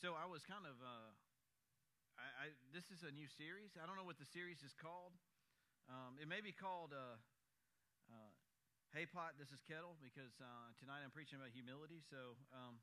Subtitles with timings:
[0.00, 1.12] So I was kind of, uh,
[2.16, 3.76] I, I, this is a new series.
[3.76, 5.12] I don't know what the series is called.
[5.92, 7.20] Um, it may be called uh,
[8.08, 8.32] uh,
[8.96, 12.00] Hey Pot, This is Kettle, because uh, tonight I'm preaching about humility.
[12.08, 12.80] So um,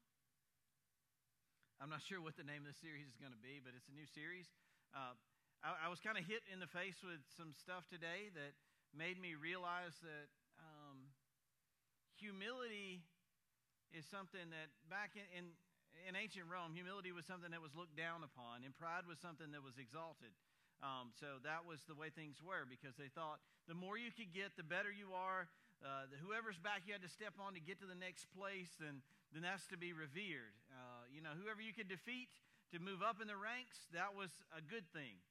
[1.81, 3.89] I'm not sure what the name of the series is going to be, but it's
[3.89, 4.45] a new series.
[4.93, 5.17] Uh,
[5.65, 8.53] I, I, was kind of hit in the face with some stuff today that
[8.93, 10.29] made me realize that
[10.61, 11.09] um,
[12.13, 13.01] humility
[13.89, 15.57] is something that back in, in
[16.05, 19.49] in ancient Rome, humility was something that was looked down upon, and pride was something
[19.55, 20.35] that was exalted.
[20.85, 24.29] Um, so that was the way things were because they thought the more you could
[24.29, 25.49] get, the better you are.
[25.81, 28.69] Uh, the, whoever's back you had to step on to get to the next place,
[28.81, 29.01] then,
[29.33, 30.53] then that's to be revered.
[30.73, 32.29] Uh, you know, whoever you could defeat
[32.73, 35.21] to move up in the ranks, that was a good thing.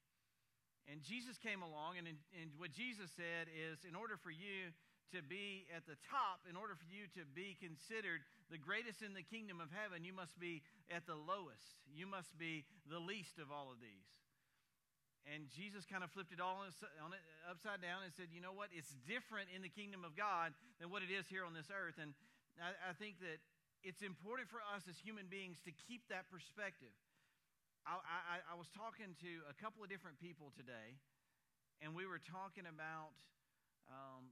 [0.86, 4.70] And Jesus came along, and, in, and what Jesus said is in order for you
[5.14, 9.14] to be at the top, in order for you to be considered the greatest in
[9.14, 11.78] the kingdom of heaven, you must be at the lowest.
[11.90, 14.10] You must be the least of all of these.
[15.26, 18.54] And Jesus kind of flipped it all on it upside down and said, you know
[18.54, 18.70] what?
[18.70, 21.98] It's different in the kingdom of God than what it is here on this earth.
[21.98, 22.14] And
[22.62, 23.42] I, I think that
[23.82, 26.94] it's important for us as human beings to keep that perspective.
[27.82, 30.98] I, I, I was talking to a couple of different people today,
[31.82, 33.14] and we were talking about
[33.90, 34.30] um,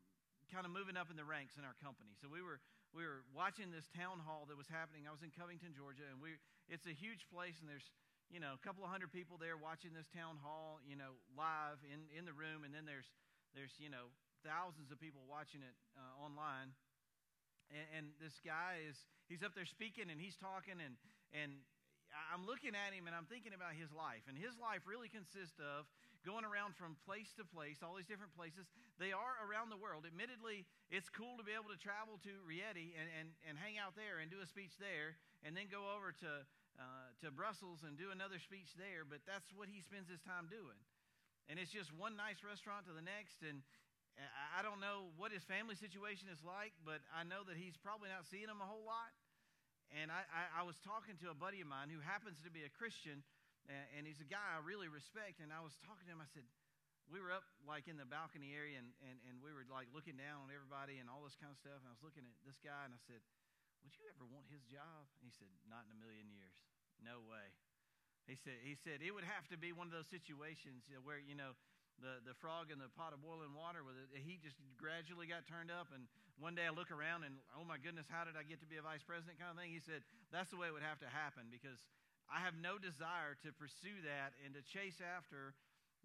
[0.55, 2.15] kind of moving up in the ranks in our company.
[2.23, 2.63] So we were
[2.95, 5.11] we were watching this town hall that was happening.
[5.11, 6.39] I was in Covington, Georgia, and we
[6.71, 7.91] it's a huge place, and there's
[8.31, 11.83] you know a couple of hundred people there watching this town hall, you know, live
[11.91, 13.11] in in the room, and then there's
[13.51, 14.15] there's you know
[14.47, 16.71] thousands of people watching it uh, online.
[17.75, 18.95] And, and this guy is
[19.27, 20.95] he's up there speaking, and he's talking, and
[21.35, 21.59] and
[22.31, 24.23] I'm looking at him and I'm thinking about his life.
[24.31, 25.91] And his life really consists of
[26.25, 28.65] going around from place to place, all these different places.
[28.97, 30.09] They are around the world.
[30.09, 33.95] Admittedly, it's cool to be able to travel to Rieti and, and, and hang out
[33.95, 36.33] there and do a speech there, and then go over to,
[36.81, 40.49] uh, to Brussels and do another speech there, but that's what he spends his time
[40.49, 40.81] doing.
[41.53, 43.61] And it's just one nice restaurant to the next, and
[44.57, 48.09] I don't know what his family situation is like, but I know that he's probably
[48.09, 49.13] not seeing them a whole lot.
[49.93, 52.65] And I, I, I was talking to a buddy of mine who happens to be
[52.65, 53.23] a Christian,
[53.69, 55.41] and he's a guy I really respect.
[55.41, 56.21] And I was talking to him.
[56.21, 56.45] I said,
[57.09, 60.17] we were up like in the balcony area, and, and, and we were like looking
[60.17, 61.81] down on everybody and all this kind of stuff.
[61.85, 63.21] And I was looking at this guy, and I said,
[63.85, 66.57] "Would you ever want his job?" And he said, "Not in a million years.
[67.05, 67.53] No way."
[68.25, 71.37] He said, "He said it would have to be one of those situations where you
[71.37, 71.57] know."
[72.03, 75.47] The, the frog in the pot of boiling water with the heat just gradually got
[75.47, 75.95] turned up.
[75.95, 76.11] And
[76.43, 78.83] one day I look around and, oh my goodness, how did I get to be
[78.83, 79.71] a vice president kind of thing?
[79.71, 80.03] He said,
[80.35, 81.79] that's the way it would have to happen because
[82.29, 85.53] I have no desire to pursue that and to chase after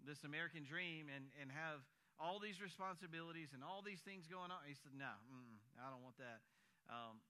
[0.04, 1.80] this American dream and, and have
[2.20, 4.60] all these responsibilities and all these things going on.
[4.68, 5.12] He said, No,
[5.80, 6.44] I don't want that.
[6.92, 7.24] Um,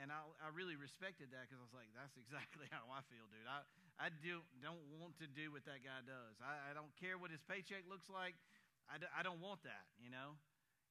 [0.00, 3.24] and I, I, really respected that because I was like, That's exactly how I feel,
[3.32, 3.48] dude.
[3.48, 3.64] I,
[3.96, 6.36] I do, don't want to do what that guy does.
[6.44, 8.36] I, I don't care what his paycheck looks like.
[8.84, 10.36] I, d- I don't want that, you know?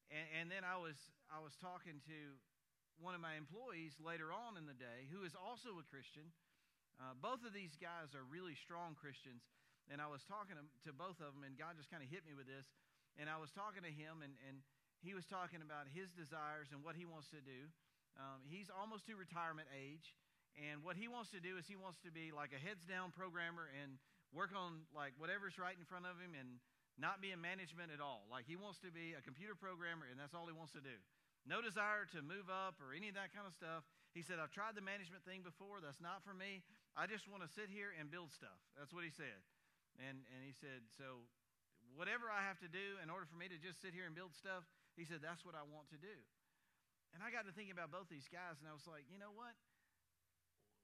[0.09, 0.97] And, and then I was,
[1.29, 2.19] I was talking to
[2.97, 6.33] one of my employees later on in the day who is also a Christian
[7.01, 9.45] uh, both of these guys are really strong Christians.
[9.91, 12.23] And I was talking to, to both of them, and God just kind of hit
[12.23, 12.69] me with this.
[13.19, 14.63] And I was talking to him, and, and
[15.03, 17.67] he was talking about his desires and what he wants to do.
[18.15, 20.15] Um, he's almost to retirement age.
[20.55, 23.09] And what he wants to do is he wants to be like a heads down
[23.09, 23.97] programmer and
[24.31, 26.61] work on like whatever's right in front of him and
[26.97, 28.29] not be in management at all.
[28.29, 30.93] Like he wants to be a computer programmer and that's all he wants to do.
[31.43, 33.83] No desire to move up or any of that kind of stuff.
[34.13, 35.81] He said, I've tried the management thing before.
[35.81, 36.61] That's not for me.
[36.93, 38.57] I just want to sit here and build stuff.
[38.77, 39.41] That's what he said.
[39.97, 41.25] And, and he said, So
[41.97, 44.37] whatever I have to do in order for me to just sit here and build
[44.37, 46.13] stuff, he said, That's what I want to do.
[47.13, 49.33] And I got to thinking about both these guys, and I was like, You know
[49.33, 49.53] what?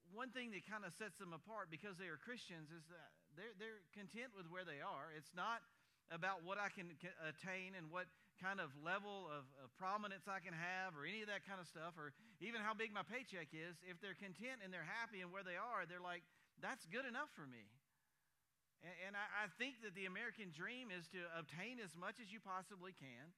[0.09, 3.53] One thing that kind of sets them apart because they are Christians is that they're,
[3.61, 5.13] they're content with where they are.
[5.13, 5.61] It's not
[6.09, 8.09] about what I can attain and what
[8.39, 11.67] kind of level of, of, prominence I can have or any of that kind of
[11.67, 15.31] stuff or even how big my paycheck is, if they're content and they're happy and
[15.31, 16.23] where they are, they're like,
[16.59, 17.67] that's good enough for me.
[18.83, 22.31] And, and I, I think that the American dream is to obtain as much as
[22.31, 23.31] you possibly can,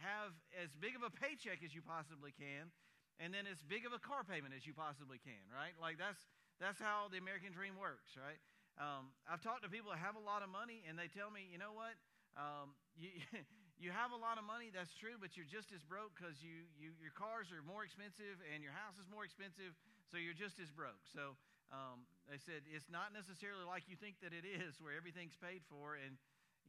[0.00, 2.72] have as big of a paycheck as you possibly can,
[3.20, 5.76] and then as big of a car payment as you possibly can, right?
[5.76, 6.20] Like that's,
[6.60, 8.40] that's how the American dream works, right?
[8.74, 11.46] Um, I've talked to people that have a lot of money, and they tell me,
[11.46, 11.94] you know what?
[12.34, 13.14] Um, you,
[13.78, 16.66] you have a lot of money, that's true, but you're just as broke because you,
[16.78, 19.74] you, your cars are more expensive and your house is more expensive,
[20.06, 21.02] so you're just as broke.
[21.10, 21.34] So
[21.74, 25.66] um, they said it's not necessarily like you think that it is, where everything's paid
[25.66, 26.14] for, and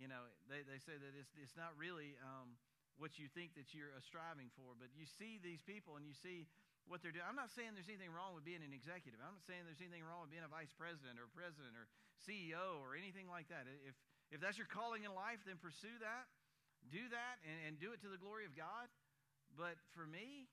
[0.01, 2.57] you know they, they say that it's, it's not really um,
[2.97, 4.73] what you think that you're striving for.
[4.73, 6.49] But you see these people and you see
[6.85, 7.25] what they're doing.
[7.25, 9.17] I'm not saying there's anything wrong with being an executive.
[9.21, 11.89] I'm not saying there's anything wrong with being a vice president or president or
[12.21, 13.65] CEO or anything like that.
[13.65, 13.97] If,
[14.29, 16.29] if that's your calling in life, then pursue that,
[16.91, 18.89] do that, and, and do it to the glory of God.
[19.55, 20.49] But for me,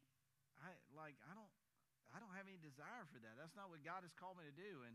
[0.61, 1.51] I like I don't
[2.13, 3.41] I don't have any desire for that.
[3.41, 4.85] That's not what God has called me to do.
[4.85, 4.95] And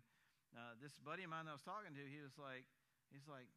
[0.53, 2.63] uh, this buddy of mine I was talking to, he was like,
[3.09, 3.49] he's like,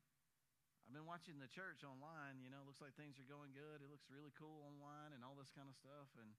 [0.89, 2.41] I've been watching the church online.
[2.41, 3.85] You know, looks like things are going good.
[3.85, 6.09] It looks really cool online and all this kind of stuff.
[6.17, 6.33] And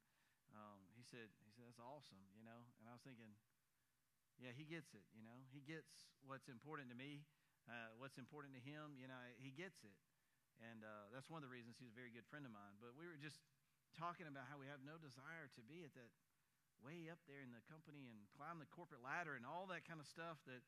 [0.58, 2.20] um, he said, he said that's awesome.
[2.36, 3.32] You know, and I was thinking,
[4.42, 5.06] yeah, he gets it.
[5.14, 7.22] You know, he gets what's important to me,
[7.70, 8.98] uh, what's important to him.
[8.98, 9.94] You know, he gets it,
[10.62, 12.78] and uh, that's one of the reasons he's a very good friend of mine.
[12.78, 13.42] But we were just
[13.98, 16.12] talking about how we have no desire to be at that
[16.82, 20.02] way up there in the company and climb the corporate ladder and all that kind
[20.02, 20.66] of stuff that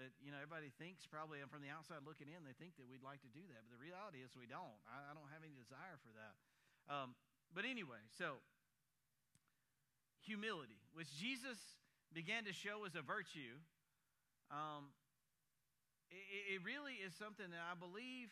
[0.00, 3.04] that you know everybody thinks probably from the outside looking in they think that we'd
[3.04, 3.60] like to do that.
[3.68, 4.80] But the reality is we don't.
[4.88, 6.34] I, I don't have any desire for that.
[6.88, 7.14] Um,
[7.52, 8.40] but anyway so
[10.24, 10.80] humility.
[10.94, 11.58] Which jesus
[12.12, 13.56] began to show as a virtue
[14.52, 14.92] um,
[16.12, 18.28] it, it really is something that i believe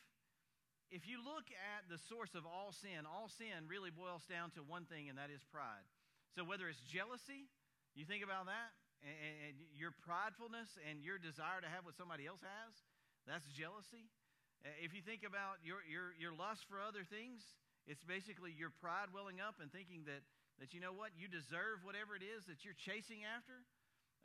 [0.91, 4.61] if you look at the source of all sin all sin really boils down to
[4.61, 5.87] one thing and that is pride
[6.35, 7.51] so whether it's jealousy
[7.95, 8.71] you think about that
[9.03, 12.73] and, and your pridefulness and your desire to have what somebody else has,
[13.25, 14.09] that's jealousy.
[14.61, 17.41] Uh, if you think about your, your, your lust for other things,
[17.89, 20.21] it's basically your pride welling up and thinking that,
[20.61, 23.65] that you know what, you deserve whatever it is that you're chasing after.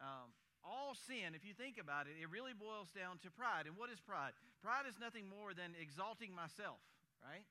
[0.03, 0.35] Um,
[0.65, 3.69] all sin, if you think about it, it really boils down to pride.
[3.69, 4.33] And what is pride?
[4.65, 6.81] Pride is nothing more than exalting myself,
[7.21, 7.45] right?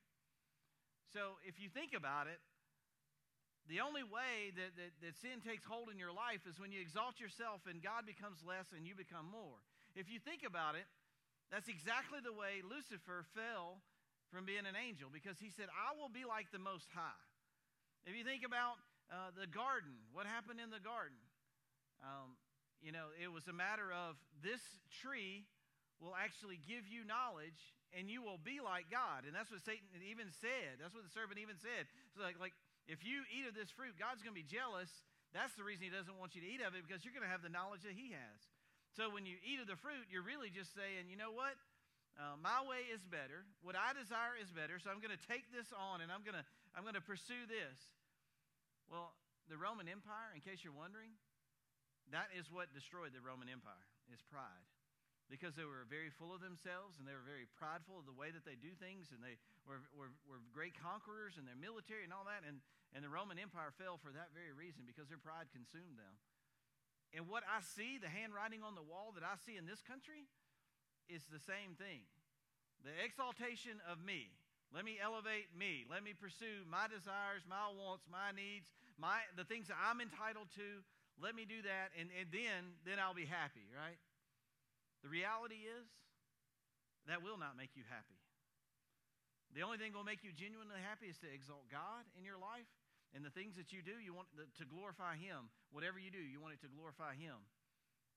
[1.15, 2.43] So if you think about it,
[3.65, 6.77] the only way that, that, that, sin takes hold in your life is when you
[6.77, 9.57] exalt yourself and God becomes less and you become more.
[9.97, 10.85] If you think about it,
[11.49, 13.81] that's exactly the way Lucifer fell
[14.29, 17.25] from being an angel because he said, I will be like the Most High.
[18.05, 18.77] If you think about
[19.09, 21.17] uh, the garden, what happened in the garden?
[22.05, 22.37] Um,
[22.81, 24.61] you know, it was a matter of this
[25.03, 25.47] tree
[26.03, 29.23] will actually give you knowledge and you will be like God.
[29.23, 30.83] And that's what Satan even said.
[30.83, 31.87] That's what the serpent even said.
[32.11, 32.55] So like, like
[32.91, 34.91] if you eat of this fruit, God's going to be jealous.
[35.31, 37.31] That's the reason He doesn't want you to eat of it because you're going to
[37.31, 38.39] have the knowledge that He has.
[38.95, 41.55] So when you eat of the fruit, you're really just saying, you know what?
[42.15, 43.43] Uh, my way is better.
[43.59, 44.79] What I desire is better.
[44.79, 47.47] So I'm going to take this on and I'm going to I'm going to pursue
[47.47, 47.75] this.
[48.91, 49.15] Well,
[49.47, 51.15] the Roman Empire, in case you're wondering,
[52.13, 54.65] that is what destroyed the Roman Empire is pride.
[55.25, 58.29] Because they were very full of themselves and they were very prideful of the way
[58.29, 62.13] that they do things and they were, were, were great conquerors and their military and
[62.13, 62.61] all that and,
[62.93, 66.13] and the roman empire fell for that very reason because their pride consumed them.
[67.09, 70.29] And what i see the handwriting on the wall that i see in this country
[71.09, 72.05] is the same thing.
[72.85, 74.29] The exaltation of me.
[74.69, 75.89] Let me elevate me.
[75.89, 80.47] Let me pursue my desires my wants my needs my the things that i'm entitled
[80.55, 80.85] to
[81.21, 83.99] let me do that and, and then then i'll be happy right
[85.05, 85.85] the reality is,
[87.05, 88.17] that will not make you happy.
[89.53, 92.41] The only thing that will make you genuinely happy is to exalt God in your
[92.41, 92.65] life.
[93.13, 95.53] And the things that you do, you want to glorify Him.
[95.69, 97.37] Whatever you do, you want it to glorify Him.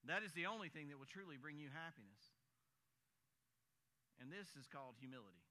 [0.09, 2.25] That is the only thing that will truly bring you happiness.
[4.17, 5.45] And this is called humility.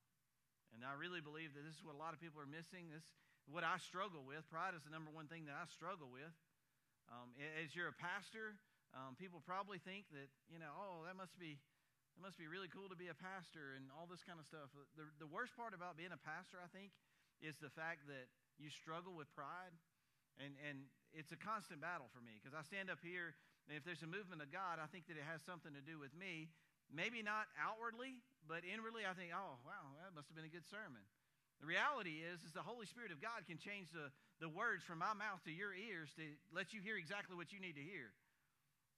[0.74, 2.90] And I really believe that this is what a lot of people are missing.
[2.90, 3.06] This
[3.46, 4.42] what I struggle with.
[4.50, 6.34] Pride is the number one thing that I struggle with.
[7.08, 7.32] Um,
[7.64, 8.60] as you're a pastor,
[8.92, 11.60] um, people probably think that, you know, oh, that must be.
[12.18, 14.74] It must be really cool to be a pastor and all this kind of stuff.
[14.98, 16.90] The, the worst part about being a pastor, I think,
[17.46, 18.26] is the fact that
[18.58, 19.70] you struggle with pride.
[20.42, 23.38] And, and it's a constant battle for me because I stand up here,
[23.70, 26.02] and if there's a movement of God, I think that it has something to do
[26.02, 26.50] with me.
[26.90, 30.66] Maybe not outwardly, but inwardly, I think, oh, wow, that must have been a good
[30.66, 31.06] sermon.
[31.62, 35.02] The reality is, is the Holy Spirit of God can change the, the words from
[35.02, 38.14] my mouth to your ears to let you hear exactly what you need to hear.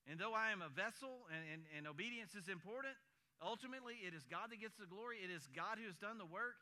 [0.07, 2.95] And though I am a vessel and, and, and obedience is important,
[3.39, 5.23] ultimately it is God that gets the glory.
[5.23, 6.59] It is God who has done the work.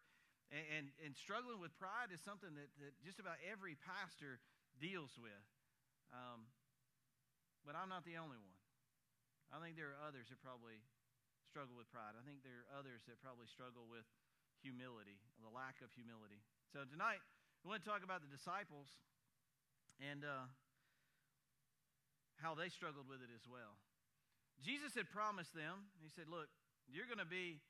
[0.48, 4.40] And, and, and struggling with pride is something that, that just about every pastor
[4.80, 5.46] deals with.
[6.16, 6.48] Um,
[7.68, 8.56] but I'm not the only one.
[9.52, 10.80] I think there are others that probably
[11.52, 12.16] struggle with pride.
[12.16, 14.08] I think there are others that probably struggle with
[14.60, 16.40] humility, the lack of humility.
[16.72, 17.24] So tonight,
[17.64, 18.88] we want to talk about the disciples.
[19.98, 20.46] And uh,
[22.42, 23.78] how they struggled with it as well.
[24.62, 26.50] Jesus had promised them, he said, Look,
[26.90, 27.62] you're going to be.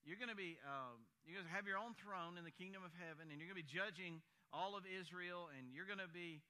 [0.00, 2.80] You're going to be, um, you're going to have your own throne in the kingdom
[2.80, 6.08] of heaven, and you're going to be judging all of Israel, and you're going to
[6.08, 6.40] be,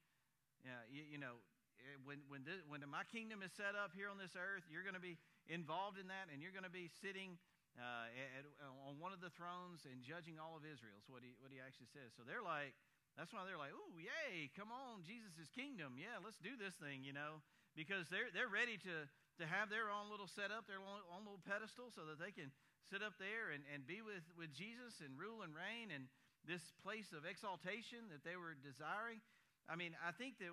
[0.63, 1.35] uh, you, you know,
[1.83, 4.87] eh, when when this, when my kingdom is set up here on this earth, you're
[4.87, 5.19] going to be
[5.51, 7.35] involved in that, and you're going to be sitting
[7.79, 8.43] uh, at,
[8.87, 10.95] on one of the thrones and judging all of Israel.
[10.99, 12.11] Is what he what he actually says.
[12.15, 12.75] So they're like,
[13.15, 14.51] That's why they're like, "Ooh, yay!
[14.55, 15.99] Come on, Jesus' kingdom.
[15.99, 17.43] Yeah, let's do this thing." You know,
[17.75, 18.95] because they're they're ready to
[19.39, 22.51] to have their own little setup, their own, own little pedestal, so that they can
[22.91, 26.11] sit up there and, and be with with Jesus and rule and reign and
[26.47, 29.21] this place of exaltation that they were desiring.
[29.69, 30.51] I mean, I think that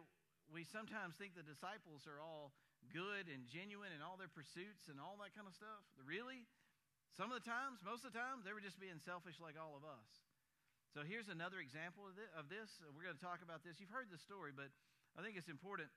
[0.52, 2.52] we sometimes think the disciples are all
[2.92, 5.82] good and genuine in all their pursuits and all that kind of stuff.
[6.00, 6.44] Really,
[7.16, 9.74] some of the times, most of the times, they were just being selfish like all
[9.78, 10.08] of us.
[10.96, 12.68] So here's another example of this.
[12.96, 13.76] We're going to talk about this.
[13.76, 14.72] You've heard the story, but
[15.16, 15.92] I think it's important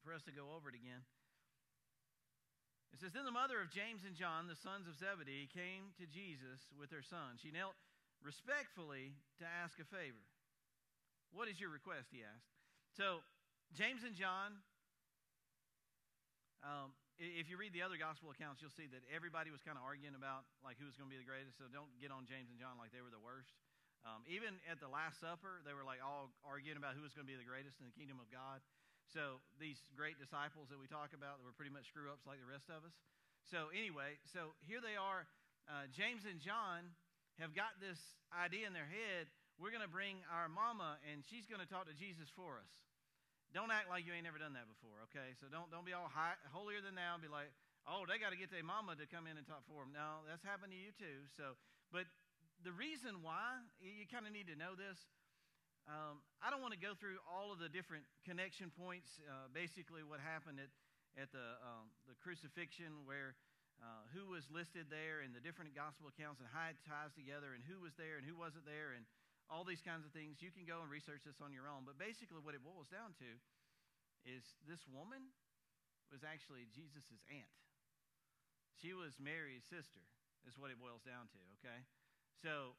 [0.00, 1.04] for us to go over it again.
[2.96, 6.08] It says, Then the mother of James and John, the sons of Zebedee, came to
[6.08, 7.36] Jesus with her son.
[7.36, 7.76] She knelt
[8.24, 10.24] respectfully to ask a favor.
[11.30, 12.08] What is your request?
[12.08, 12.48] He asked.
[12.96, 13.20] So,
[13.76, 14.56] James and John,
[16.64, 19.82] um, if you read the other gospel accounts, you'll see that everybody was kind of
[19.82, 21.58] arguing about like who was going to be the greatest.
[21.58, 23.50] So don't get on James and John like they were the worst.
[24.06, 27.26] Um, even at the Last Supper, they were like all arguing about who was going
[27.26, 28.62] to be the greatest in the kingdom of God.
[29.10, 32.38] So these great disciples that we talk about that were pretty much screw ups like
[32.38, 32.94] the rest of us.
[33.50, 35.26] So anyway, so here they are.
[35.66, 36.94] Uh, James and John
[37.42, 37.98] have got this
[38.30, 39.26] idea in their head.
[39.58, 42.72] We're going to bring our mama, and she's going to talk to Jesus for us.
[43.56, 45.32] Don't act like you ain't never done that before, okay?
[45.40, 47.48] So don't don't be all high, holier than thou and be like,
[47.88, 49.96] oh, they got to get their mama to come in and talk for them.
[49.96, 51.24] No, that's happened to you too.
[51.32, 51.56] So,
[51.88, 52.04] but
[52.60, 55.00] the reason why, you kind of need to know this.
[55.88, 59.08] Um, I don't want to go through all of the different connection points.
[59.24, 60.68] Uh, basically, what happened at,
[61.16, 63.40] at the, um, the crucifixion, where
[63.80, 67.56] uh, who was listed there, and the different gospel accounts, and how it ties together,
[67.56, 69.08] and who was there and who wasn't there, and
[69.48, 70.44] all these kinds of things.
[70.44, 71.88] You can go and research this on your own.
[71.88, 73.30] But basically, what it boils down to
[74.28, 75.32] is this woman
[76.12, 77.52] was actually Jesus' aunt.
[78.80, 80.04] She was Mary's sister,
[80.46, 81.82] is what it boils down to, okay?
[82.38, 82.78] So,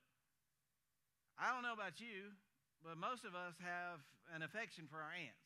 [1.35, 2.31] I don't know about you,
[2.79, 3.99] but most of us have
[4.31, 5.43] an affection for our aunts.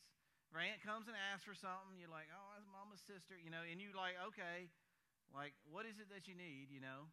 [0.52, 3.50] If our aunt comes and asks for something, you're like, oh, that's mama's sister, you
[3.50, 4.70] know, and you're like, okay,
[5.34, 7.10] like, what is it that you need, you know?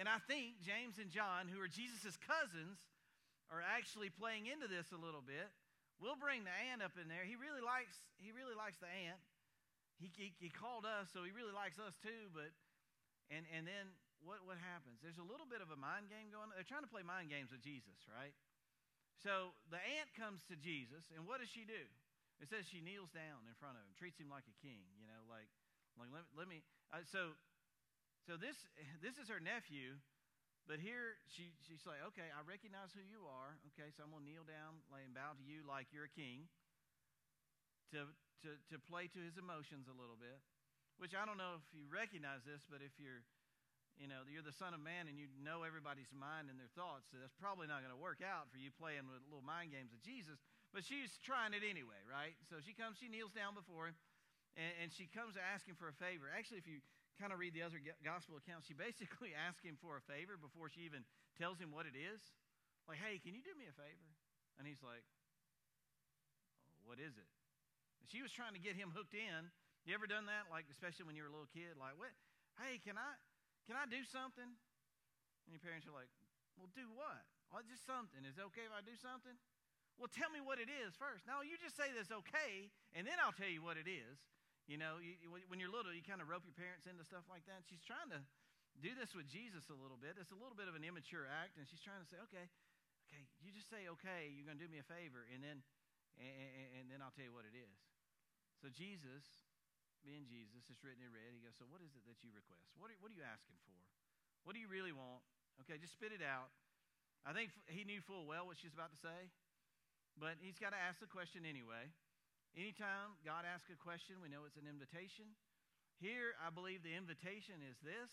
[0.00, 2.80] And I think James and John, who are Jesus' cousins,
[3.50, 5.50] are actually playing into this a little bit.
[5.98, 7.26] We'll bring the aunt up in there.
[7.26, 9.20] He really likes he really likes the aunt.
[10.00, 12.32] He, he, he called us, so he really likes us too.
[12.32, 12.54] But
[13.28, 13.92] and and then
[14.24, 15.00] what, what happens?
[15.00, 16.56] There's a little bit of a mind game going on.
[16.56, 18.32] They're trying to play mind games with Jesus, right?
[19.20, 21.84] So the aunt comes to Jesus, and what does she do?
[22.40, 25.04] It says she kneels down in front of him, treats him like a king, you
[25.04, 25.48] know, like,
[26.00, 26.64] like let, let me.
[26.88, 27.36] Uh, so,
[28.24, 28.56] so this
[29.04, 30.00] this is her nephew,
[30.68, 33.56] but here she she's like, okay, I recognize who you are.
[33.72, 36.48] Okay, so I'm gonna kneel down, and bow to you like you're a king.
[37.96, 38.06] To
[38.46, 40.38] to to play to his emotions a little bit,
[41.00, 43.26] which I don't know if you recognize this, but if you're
[44.00, 47.12] you know, you're the son of man and you know everybody's mind and their thoughts.
[47.12, 49.92] So that's probably not going to work out for you playing with little mind games
[49.92, 50.40] with Jesus.
[50.72, 52.32] But she's trying it anyway, right?
[52.48, 53.96] So she comes, she kneels down before him,
[54.56, 56.32] and, and she comes to ask him for a favor.
[56.32, 56.80] Actually, if you
[57.20, 60.72] kind of read the other gospel accounts, she basically asks him for a favor before
[60.72, 61.04] she even
[61.36, 62.24] tells him what it is.
[62.88, 64.08] Like, hey, can you do me a favor?
[64.56, 65.04] And he's like,
[66.72, 67.28] oh, what is it?
[68.00, 69.52] And she was trying to get him hooked in.
[69.84, 70.48] You ever done that?
[70.48, 71.76] Like, especially when you were a little kid?
[71.76, 72.12] Like, what?
[72.56, 73.12] Hey, can I?
[73.68, 74.48] Can I do something?
[74.48, 76.08] And your parents are like,
[76.56, 77.24] Well, do what?
[77.52, 78.24] Well, just something.
[78.24, 79.36] Is it okay if I do something?
[79.98, 81.28] Well, tell me what it is first.
[81.28, 84.16] No, you just say this okay, and then I'll tell you what it is.
[84.70, 85.18] You know, you,
[85.50, 87.66] when you're little, you kind of rope your parents into stuff like that.
[87.66, 88.22] She's trying to
[88.78, 90.14] do this with Jesus a little bit.
[90.14, 92.46] It's a little bit of an immature act, and she's trying to say, okay,
[93.10, 95.66] okay, you just say okay, you're going to do me a favor, and then,
[96.22, 97.82] and, and then I'll tell you what it is.
[98.62, 99.26] So Jesus
[100.06, 101.34] being Jesus, it's written in red.
[101.34, 102.72] He goes, So what is it that you request?
[102.78, 103.74] What are, what are you asking for?
[104.46, 105.20] What do you really want?
[105.66, 106.48] Okay, just spit it out.
[107.26, 109.28] I think he knew full well what she's about to say,
[110.16, 111.92] but he's got to ask the question anyway.
[112.58, 115.38] Anytime God asks a question, we know it's an invitation.
[116.02, 118.10] Here, I believe the invitation is this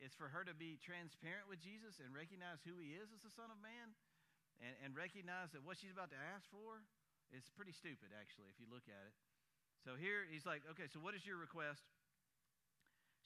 [0.00, 3.28] it's for her to be transparent with Jesus and recognize who he is as the
[3.28, 3.92] Son of Man
[4.64, 6.80] and, and recognize that what she's about to ask for
[7.36, 9.14] is pretty stupid, actually, if you look at it.
[9.84, 11.84] So here he's like, okay, so what is your request?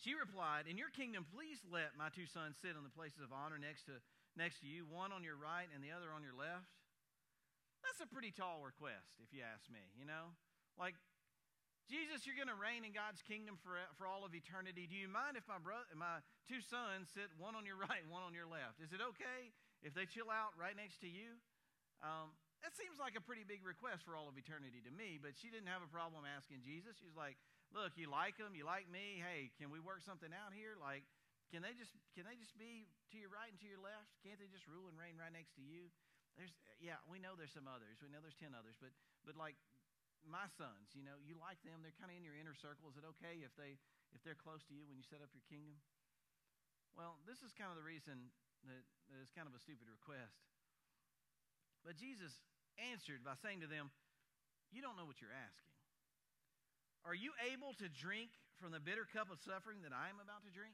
[0.03, 3.31] She replied, In your kingdom, please let my two sons sit on the places of
[3.31, 4.03] honor next to,
[4.35, 6.67] next to you, one on your right and the other on your left.
[7.85, 10.33] That's a pretty tall request, if you ask me, you know?
[10.81, 10.97] Like,
[11.85, 14.89] Jesus, you're going to reign in God's kingdom for, for all of eternity.
[14.89, 18.25] Do you mind if my, bro- my two sons sit one on your right one
[18.25, 18.81] on your left?
[18.81, 19.53] Is it okay
[19.85, 21.37] if they chill out right next to you?
[22.01, 22.33] Um,
[22.65, 25.53] that seems like a pretty big request for all of eternity to me, but she
[25.53, 26.97] didn't have a problem asking Jesus.
[26.97, 27.37] She's like,
[27.69, 29.21] "Look, you like them, you like me.
[29.21, 30.73] Hey, can we work something out here?
[30.81, 31.05] Like,
[31.53, 34.17] can they just can they just be to your right and to your left?
[34.25, 35.93] Can't they just rule and reign right next to you?"
[36.35, 38.03] There's, yeah, we know there's some others.
[38.03, 38.91] We know there's 10 others, but,
[39.23, 39.55] but like
[40.27, 41.85] my sons, you know, you like them.
[41.85, 42.91] They're kind of in your inner circle.
[42.91, 43.79] Is it okay if, they,
[44.17, 45.79] if they're close to you when you set up your kingdom?
[46.97, 48.31] Well, this is kind of the reason
[48.67, 48.83] that,
[49.21, 50.43] it's kind of a stupid request.
[51.85, 52.33] But Jesus
[52.81, 53.93] answered by saying to them,
[54.73, 55.71] You don't know what you're asking.
[57.05, 60.41] Are you able to drink from the bitter cup of suffering that I am about
[60.49, 60.73] to drink?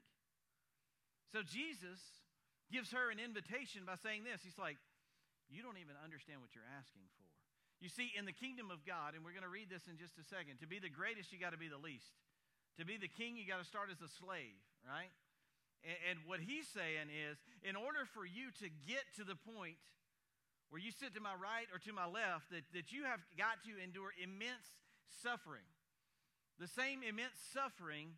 [1.34, 1.98] So Jesus
[2.70, 4.78] gives her an invitation by saying this He's like,
[5.50, 7.26] You don't even understand what you're asking for.
[7.82, 10.14] You see, in the kingdom of God, and we're going to read this in just
[10.20, 12.12] a second, to be the greatest, you got to be the least.
[12.78, 15.10] To be the king, you got to start as a slave, right?
[15.82, 19.80] And, and what he's saying is, in order for you to get to the point
[20.68, 23.58] where you sit to my right or to my left, that, that you have got
[23.66, 24.78] to endure immense
[25.24, 25.66] suffering.
[26.60, 28.14] The same immense suffering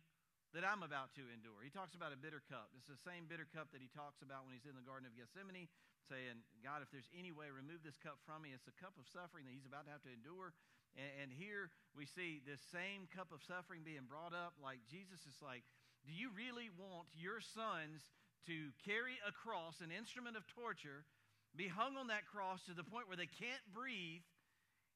[0.53, 1.65] that I'm about to endure.
[1.65, 2.69] He talks about a bitter cup.
[2.77, 5.17] It's the same bitter cup that he talks about when he's in the Garden of
[5.17, 5.65] Gethsemane,
[6.05, 8.53] saying, God, if there's any way, remove this cup from me.
[8.53, 10.53] It's a cup of suffering that he's about to have to endure.
[10.93, 14.53] And, and here we see this same cup of suffering being brought up.
[14.61, 15.65] Like Jesus is like,
[16.05, 18.05] Do you really want your sons
[18.45, 21.09] to carry a cross, an instrument of torture,
[21.57, 24.21] be hung on that cross to the point where they can't breathe?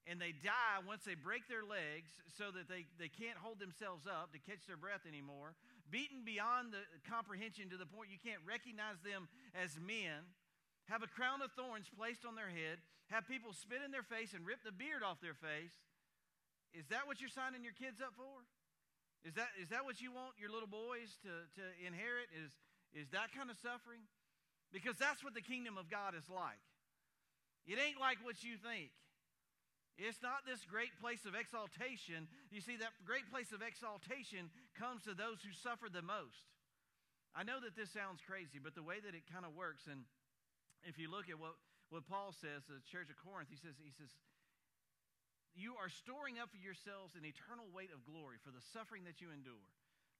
[0.07, 4.07] And they die once they break their legs so that they, they can't hold themselves
[4.07, 5.53] up to catch their breath anymore,
[5.91, 10.23] beaten beyond the comprehension to the point you can't recognize them as men,
[10.87, 12.79] have a crown of thorns placed on their head,
[13.11, 15.75] have people spit in their face and rip the beard off their face.
[16.71, 18.43] Is that what you're signing your kids up for?
[19.27, 22.31] Is that, is that what you want your little boys to, to inherit?
[22.31, 22.55] Is,
[22.95, 24.07] is that kind of suffering?
[24.71, 26.59] Because that's what the kingdom of God is like.
[27.67, 28.91] It ain't like what you think.
[29.97, 32.29] It's not this great place of exaltation.
[32.53, 36.45] You see, that great place of exaltation comes to those who suffer the most.
[37.33, 40.05] I know that this sounds crazy, but the way that it kind of works, and
[40.85, 41.57] if you look at what,
[41.89, 44.13] what Paul says, to the church of Corinth, he says, he says,
[45.57, 49.17] you are storing up for yourselves an eternal weight of glory for the suffering that
[49.17, 49.65] you endure.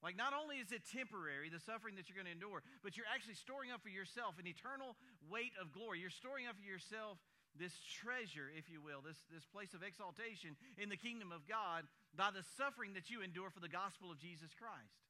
[0.02, 3.10] Like, not only is it temporary, the suffering that you're going to endure, but you're
[3.10, 6.02] actually storing up for yourself an eternal weight of glory.
[6.02, 7.18] You're storing up for yourself
[7.60, 11.86] this treasure, if you will, this, this place of exaltation in the kingdom of God
[12.15, 15.02] by the suffering that you endure for the gospel of Jesus Christ.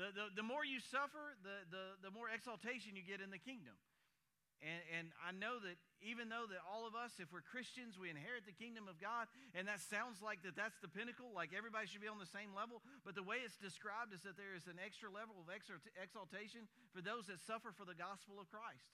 [0.00, 3.40] The, the, the more you suffer, the, the, the more exaltation you get in the
[3.40, 3.76] kingdom.
[4.62, 5.74] And, and I know that
[6.06, 9.26] even though that all of us, if we're Christians, we inherit the kingdom of God,
[9.58, 12.54] and that sounds like that that's the pinnacle, like everybody should be on the same
[12.54, 12.78] level.
[13.02, 17.02] But the way it's described is that there is an extra level of exaltation for
[17.02, 18.86] those that suffer for the gospel of Christ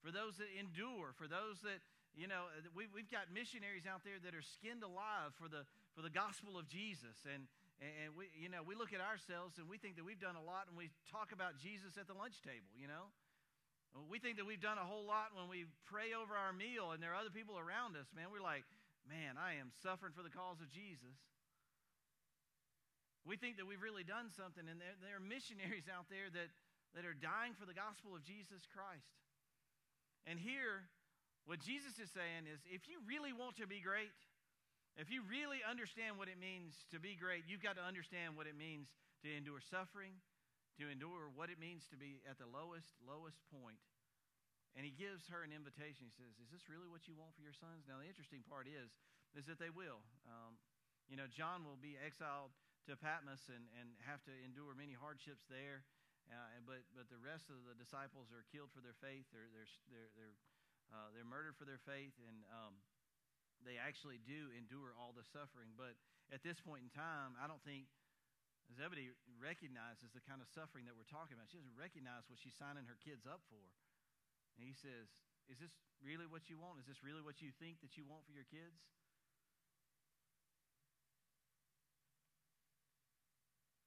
[0.00, 1.84] for those that endure, for those that,
[2.16, 5.68] you know, uh, we, we've got missionaries out there that are skinned alive for the,
[5.92, 7.20] for the gospel of Jesus.
[7.28, 7.44] And,
[7.80, 10.44] and we, you know, we look at ourselves and we think that we've done a
[10.44, 13.12] lot and we talk about Jesus at the lunch table, you know.
[14.06, 17.02] We think that we've done a whole lot when we pray over our meal and
[17.02, 18.30] there are other people around us, man.
[18.30, 18.62] We're like,
[19.04, 21.18] man, I am suffering for the cause of Jesus.
[23.26, 26.48] We think that we've really done something, and there, there are missionaries out there that,
[26.96, 29.10] that are dying for the gospel of Jesus Christ.
[30.26, 30.88] And here,
[31.48, 34.12] what Jesus is saying is if you really want to be great,
[34.98, 38.50] if you really understand what it means to be great, you've got to understand what
[38.50, 38.90] it means
[39.24, 40.18] to endure suffering,
[40.76, 43.80] to endure what it means to be at the lowest, lowest point.
[44.78, 46.06] And he gives her an invitation.
[46.06, 47.90] He says, Is this really what you want for your sons?
[47.90, 48.94] Now, the interesting part is,
[49.34, 49.98] is that they will.
[50.30, 50.58] Um,
[51.10, 52.54] you know, John will be exiled
[52.86, 55.82] to Patmos and, and have to endure many hardships there.
[56.30, 59.26] Uh, but, but the rest of the disciples are killed for their faith.
[59.34, 60.36] They're, they're, they're, they're,
[60.94, 62.78] uh, they're murdered for their faith, and um,
[63.66, 65.74] they actually do endure all the suffering.
[65.74, 65.98] But
[66.30, 67.90] at this point in time, I don't think
[68.78, 69.10] Zebedee
[69.42, 71.50] recognizes the kind of suffering that we're talking about.
[71.50, 73.66] She doesn't recognize what she's signing her kids up for.
[74.54, 75.10] And he says,
[75.50, 76.78] Is this really what you want?
[76.78, 78.78] Is this really what you think that you want for your kids?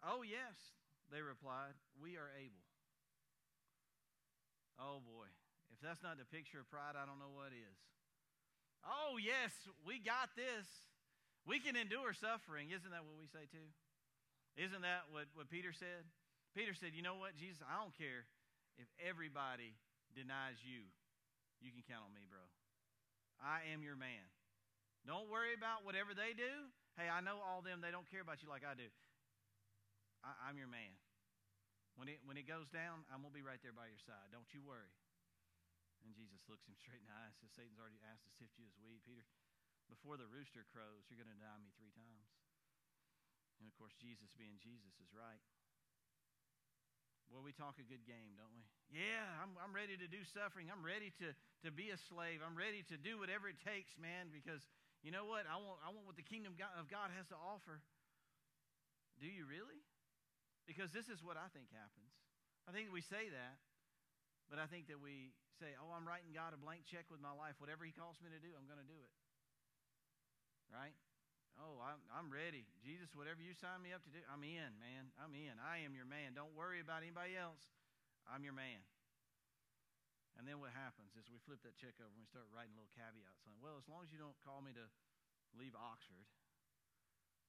[0.04, 0.60] Oh, yes,
[1.12, 2.64] they replied, We are able.
[4.78, 5.30] Oh boy,
[5.72, 7.78] if that's not the picture of pride, I don't know what is.
[8.84, 9.56] Oh, yes,
[9.88, 10.68] we got this.
[11.48, 12.72] We can endure suffering.
[12.72, 13.68] Isn't that what we say too?
[14.60, 16.04] Isn't that what, what Peter said?
[16.56, 18.28] Peter said, You know what, Jesus, I don't care
[18.78, 19.76] if everybody
[20.14, 20.88] denies you.
[21.64, 22.44] You can count on me, bro.
[23.40, 24.24] I am your man.
[25.04, 26.72] Don't worry about whatever they do.
[26.96, 28.88] Hey, I know all them, they don't care about you like I do.
[30.24, 30.96] I, am your man.
[32.00, 34.34] When it, when it goes down, I'm going to be right there by your side.
[34.34, 34.90] Don't you worry.
[36.04, 38.56] And Jesus looks him straight in the eye and says, Satan's already asked to sift
[38.60, 39.04] you as wheat.
[39.08, 39.24] Peter,
[39.88, 42.28] before the rooster crows, you're going to deny me three times.
[43.62, 45.40] And of course, Jesus being Jesus is right.
[47.32, 48.62] Well, we talk a good game, don't we?
[48.92, 50.70] Yeah, I'm, I'm ready to do suffering.
[50.70, 51.32] I'm ready to,
[51.66, 52.44] to be a slave.
[52.44, 54.62] I'm ready to do whatever it takes, man, because
[55.02, 55.48] you know what?
[55.50, 57.82] I want, I want what the kingdom of God has to offer.
[59.18, 59.82] Do you really?
[60.64, 62.12] Because this is what I think happens.
[62.64, 63.60] I think we say that,
[64.48, 67.36] but I think that we say, oh, I'm writing God a blank check with my
[67.36, 67.60] life.
[67.60, 69.14] Whatever He calls me to do, I'm going to do it.
[70.72, 70.96] Right?
[71.60, 72.66] Oh, I'm, I'm ready.
[72.82, 75.14] Jesus, whatever you sign me up to do, I'm in, man.
[75.22, 75.54] I'm in.
[75.62, 76.34] I am your man.
[76.34, 77.62] Don't worry about anybody else.
[78.26, 78.82] I'm your man.
[80.34, 82.90] And then what happens is we flip that check over and we start writing little
[82.98, 84.86] caveats on, well, as long as you don't call me to
[85.54, 86.26] leave Oxford,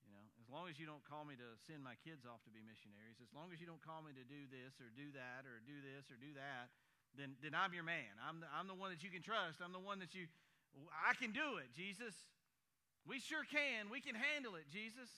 [0.05, 2.53] you know, as long as you don't call me to send my kids off to
[2.53, 5.49] be missionaries, as long as you don't call me to do this or do that
[5.49, 6.71] or do this or do that,
[7.17, 8.11] then, then I'm your man.
[8.21, 9.62] I'm the, I'm the one that you can trust.
[9.62, 10.27] I'm the one that you,
[10.90, 12.14] I can do it, Jesus.
[13.07, 13.93] We sure can.
[13.93, 15.09] We can handle it, Jesus.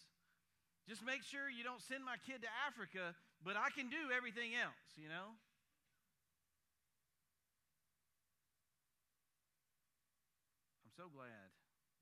[0.87, 4.55] Just make sure you don't send my kid to Africa, but I can do everything
[4.55, 5.35] else, you know?
[10.87, 11.51] I'm so glad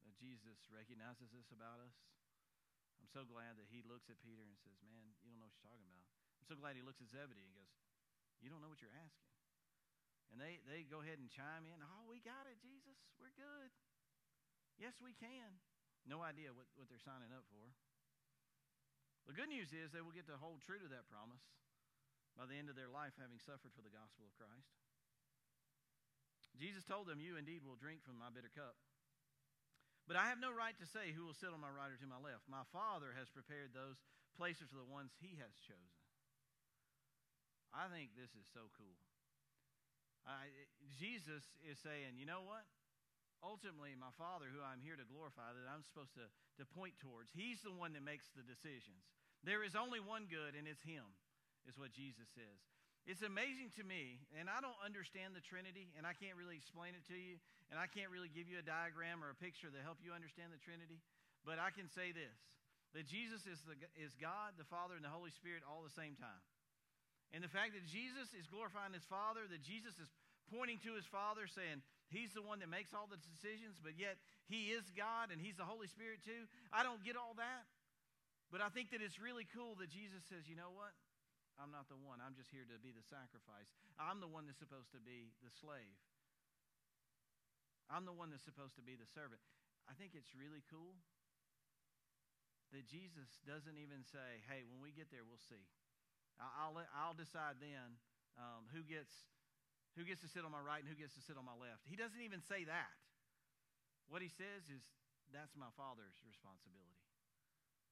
[0.05, 1.97] that Jesus recognizes this about us.
[3.05, 5.53] I'm so glad that he looks at Peter and says, Man, you don't know what
[5.61, 6.09] you're talking about.
[6.41, 7.69] I'm so glad he looks at Zebedee and goes,
[8.41, 9.29] You don't know what you're asking.
[10.33, 12.97] And they, they go ahead and chime in, Oh, we got it, Jesus.
[13.21, 13.69] We're good.
[14.81, 15.61] Yes, we can.
[16.09, 17.77] No idea what, what they're signing up for.
[19.29, 21.45] The good news is they will get to hold true to that promise
[22.41, 24.73] by the end of their life having suffered for the gospel of Christ.
[26.57, 28.81] Jesus told them, You indeed will drink from my bitter cup.
[30.05, 32.09] But I have no right to say who will sit on my right or to
[32.09, 32.45] my left.
[32.45, 34.05] My Father has prepared those
[34.37, 36.01] places for the ones he has chosen.
[37.73, 39.01] I think this is so cool.
[40.29, 40.49] I,
[40.95, 42.69] Jesus is saying, you know what?
[43.45, 46.25] ultimately my Father, who I'm here to glorify, that I'm supposed to,
[46.57, 49.05] to point towards, He's the one that makes the decisions.
[49.45, 51.05] There is only one good, and it's Him,
[51.69, 52.61] is what Jesus says.
[53.05, 56.97] It's amazing to me, and I don't understand the Trinity, and I can't really explain
[56.97, 57.37] it to you,
[57.69, 60.57] and I can't really give you a diagram or a picture to help you understand
[60.57, 61.05] the Trinity,
[61.45, 62.37] but I can say this
[62.97, 66.15] that Jesus is, the, is God, the Father, and the Holy Spirit all the same
[66.15, 66.43] time.
[67.35, 70.07] And the fact that Jesus is glorifying his Father, that Jesus is
[70.47, 71.83] pointing to his Father, saying,
[72.15, 75.59] He's the one that makes all the decisions, but yet He is God and He's
[75.59, 76.47] the Holy Spirit too.
[76.71, 77.67] I don't get all that.
[78.53, 80.95] But I think that it's really cool that Jesus says, you know what?
[81.61, 82.19] I'm not the one.
[82.19, 83.71] I'm just here to be the sacrifice.
[83.97, 85.95] I'm the one that's supposed to be the slave.
[87.87, 89.39] I'm the one that's supposed to be the servant.
[89.87, 90.97] I think it's really cool
[92.73, 95.63] that Jesus doesn't even say, hey, when we get there, we'll see.
[96.43, 98.03] I'll, I'll decide then
[98.35, 99.15] um, who gets
[99.95, 101.87] who gets to sit on my right and who gets to sit on my left.
[101.87, 102.91] He doesn't even say that.
[104.11, 104.83] What he says is,
[105.31, 106.99] that's my Father's responsibility.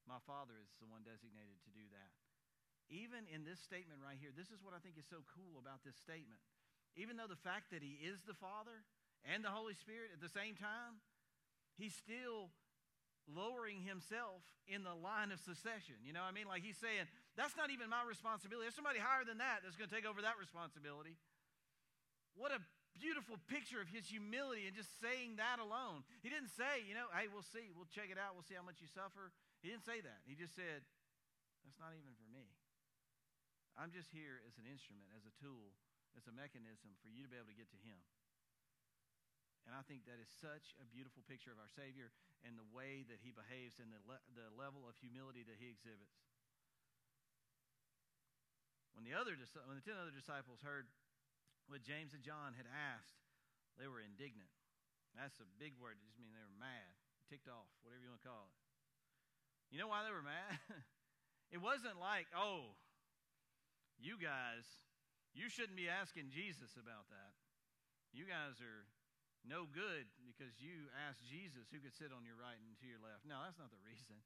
[0.03, 2.11] My Father is the one designated to do that.
[2.93, 5.81] Even in this statement right here, this is what I think is so cool about
[5.81, 6.37] this statement.
[6.93, 8.85] Even though the fact that he is the Father
[9.25, 11.01] and the Holy Spirit at the same time,
[11.81, 12.53] he's still
[13.25, 15.97] lowering himself in the line of succession.
[16.05, 16.51] You know what I mean?
[16.51, 18.69] Like he's saying, that's not even my responsibility.
[18.69, 21.17] There's somebody higher than that that's going to take over that responsibility.
[22.37, 22.61] What a
[22.93, 26.05] beautiful picture of his humility and just saying that alone.
[26.21, 27.73] He didn't say, you know, hey, we'll see.
[27.73, 28.37] We'll check it out.
[28.37, 29.33] We'll see how much you suffer.
[29.65, 30.21] He didn't say that.
[30.29, 30.85] He just said,
[31.65, 32.53] that's not even for me.
[33.77, 35.73] I'm just here as an instrument, as a tool,
[36.17, 38.01] as a mechanism for you to be able to get to him.
[39.65, 42.11] And I think that is such a beautiful picture of our Savior
[42.43, 45.71] and the way that he behaves and the, le- the level of humility that he
[45.71, 46.19] exhibits.
[48.93, 50.91] When the, other, when the ten other disciples heard
[51.71, 53.23] what James and John had asked,
[53.79, 54.51] they were indignant.
[55.15, 55.97] That's a big word.
[55.97, 56.93] It just means they were mad,
[57.31, 58.57] ticked off, whatever you want to call it.
[59.73, 60.59] You know why they were mad?
[61.55, 62.77] it wasn't like, oh,
[64.01, 64.65] you guys,
[65.33, 67.33] you shouldn't be asking Jesus about that.
[68.13, 68.85] You guys are
[69.43, 73.03] no good because you asked Jesus who could sit on your right and to your
[73.03, 73.27] left.
[73.27, 74.21] No, that's not the reason.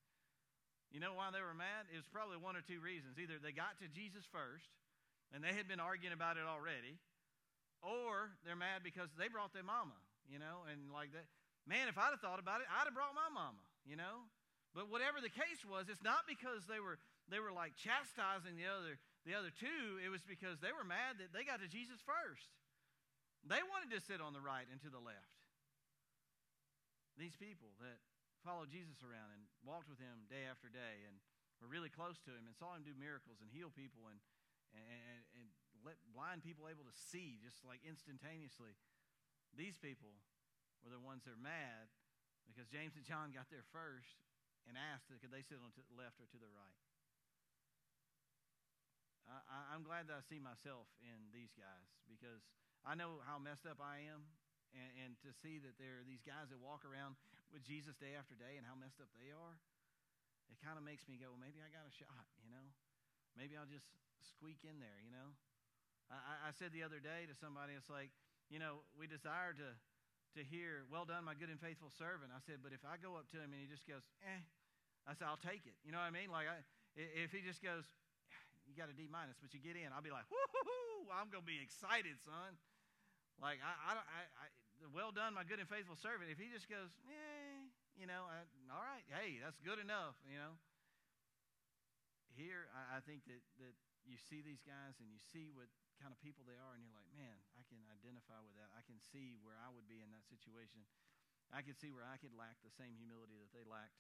[0.91, 1.91] You know why they were mad?
[1.91, 3.19] It was probably one or two reasons.
[3.19, 4.71] Either they got to Jesus first,
[5.35, 6.95] and they had been arguing about it already,
[7.83, 9.99] or they're mad because they brought their mama,
[10.31, 11.27] you know, and like that.
[11.67, 14.31] Man, if I'd have thought about it, I'd have brought my mama, you know.
[14.71, 18.71] But whatever the case was, it's not because they were they were like chastising the
[18.71, 19.99] other the other two.
[19.99, 22.47] It was because they were mad that they got to Jesus first.
[23.43, 25.35] They wanted to sit on the right and to the left.
[27.19, 27.99] These people that
[28.47, 31.19] followed Jesus around and walked with him day after day and
[31.59, 34.23] were really close to him and saw him do miracles and heal people and
[34.75, 35.47] and, and
[35.81, 38.77] let blind people able to see just like instantaneously.
[39.57, 40.13] These people
[40.85, 41.89] were the ones that are mad
[42.45, 44.21] because James and John got there first
[44.69, 46.77] and asked could they sit on the left or to the right.
[49.27, 52.47] I, I'm glad that I see myself in these guys because
[52.87, 54.23] I know how messed up I am.
[54.75, 57.17] And, and to see that there are these guys that walk around
[57.49, 59.57] with Jesus day after day and how messed up they are,
[60.53, 62.67] it kind of makes me go, well, maybe I got a shot, you know?
[63.35, 63.89] Maybe I'll just
[64.21, 65.35] squeak in there, you know?
[66.13, 68.15] I, I said the other day to somebody, it's like,
[68.47, 69.69] you know, we desire to,
[70.39, 72.31] to hear, well done, my good and faithful servant.
[72.31, 74.43] I said, but if I go up to him and he just goes, eh,
[75.03, 75.75] I said, I'll take it.
[75.83, 76.31] You know what I mean?
[76.31, 76.63] Like, I,
[76.95, 77.91] if he just goes,
[78.67, 81.47] you got a D minus, but you get in, I'll be like, whoo, I'm going
[81.47, 82.59] to be excited, son.
[83.39, 84.47] Like, I, I, I, I,
[84.91, 86.29] well done, my good and faithful servant.
[86.29, 87.63] If he just goes, eh,
[87.97, 90.59] you know, I, all right, hey, that's good enough, you know.
[92.37, 93.75] Here, I, I think that, that
[94.05, 96.93] you see these guys and you see what kind of people they are, and you're
[96.93, 98.69] like, man, I can identify with that.
[98.77, 100.85] I can see where I would be in that situation.
[101.49, 103.97] I can see where I could lack the same humility that they lacked.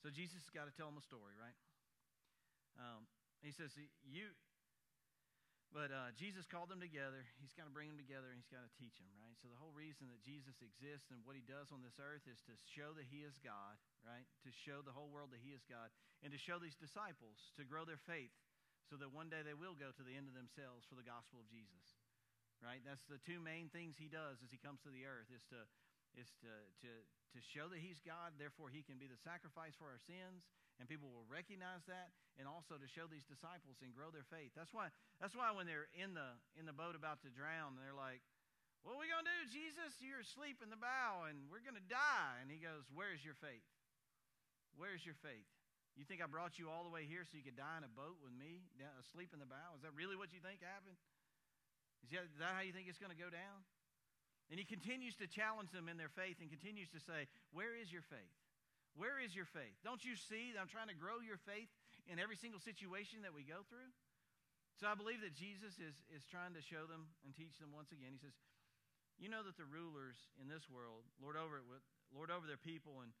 [0.00, 1.56] So Jesus has got to tell them a story, right?
[2.80, 3.04] Um,
[3.44, 4.32] he says, "You."
[5.70, 7.22] But uh, Jesus called them together.
[7.38, 9.38] He's got to bring them together, and he's got to teach them, right?
[9.38, 12.42] So the whole reason that Jesus exists and what he does on this earth is
[12.50, 14.26] to show that he is God, right?
[14.42, 15.94] To show the whole world that he is God,
[16.26, 18.34] and to show these disciples to grow their faith
[18.90, 21.38] so that one day they will go to the end of themselves for the gospel
[21.38, 21.86] of Jesus.
[22.58, 22.82] Right?
[22.82, 25.62] That's the two main things he does as he comes to the earth is to
[26.18, 26.50] is to,
[26.82, 30.42] to, to show that he's God, therefore he can be the sacrifice for our sins,
[30.80, 34.56] and people will recognize that, and also to show these disciples and grow their faith.
[34.56, 34.88] That's why
[35.20, 38.24] that's why when they're in the in the boat about to drown, they're like,
[38.80, 40.00] What are we gonna do, Jesus?
[40.00, 42.40] You're asleep in the bow and we're gonna die.
[42.40, 43.68] And he goes, Where's your faith?
[44.80, 45.46] Where's your faith?
[46.00, 47.92] You think I brought you all the way here so you could die in a
[47.92, 48.64] boat with me,
[49.04, 49.76] asleep in the bow?
[49.76, 50.96] Is that really what you think happened?
[52.08, 53.60] Is that how you think it's going to go down?
[54.48, 57.92] And he continues to challenge them in their faith and continues to say, Where is
[57.92, 58.34] your faith?
[59.00, 59.72] Where is your faith?
[59.80, 61.72] Don't you see that I'm trying to grow your faith
[62.04, 63.88] in every single situation that we go through?
[64.76, 67.96] So I believe that Jesus is, is trying to show them and teach them once
[67.96, 68.12] again.
[68.12, 68.36] He says,
[69.16, 71.80] You know that the rulers in this world lord over, it, with,
[72.12, 73.16] lord over their people, and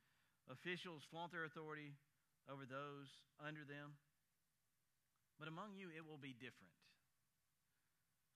[0.52, 1.96] officials flaunt their authority
[2.44, 3.08] over those
[3.40, 3.96] under them.
[5.40, 6.76] But among you, it will be different.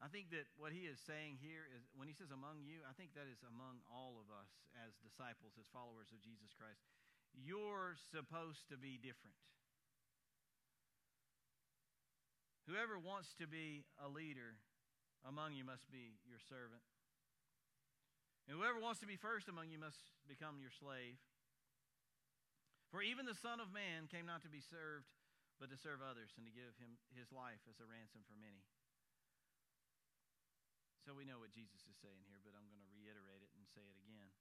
[0.00, 2.96] I think that what he is saying here is when he says among you, I
[2.96, 4.48] think that is among all of us
[4.80, 6.88] as disciples, as followers of Jesus Christ.
[7.34, 9.36] You're supposed to be different.
[12.70, 14.56] Whoever wants to be a leader
[15.28, 16.80] among you must be your servant.
[18.48, 21.16] And whoever wants to be first among you must become your slave.
[22.92, 25.08] For even the Son of Man came not to be served,
[25.56, 28.64] but to serve others and to give him his life as a ransom for many.
[31.04, 33.64] So we know what Jesus is saying here, but I'm going to reiterate it and
[33.68, 34.32] say it again.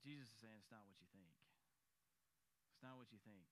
[0.00, 1.28] Jesus is saying it's not what you think.
[2.78, 3.42] It's not what you think.